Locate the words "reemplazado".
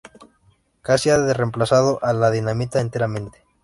1.31-1.99